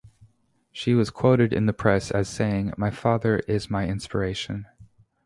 She 0.71 0.95
was 0.95 1.11
quoted 1.11 1.53
in 1.53 1.67
the 1.67 1.73
press 1.73 2.09
as 2.09 2.27
saying, 2.27 2.73
my 2.75 2.89
father 2.89 3.37
is 3.47 3.69
my 3.69 3.87
inspiration. 3.87 4.65